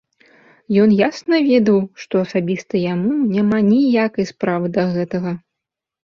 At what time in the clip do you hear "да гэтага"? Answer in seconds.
4.79-5.35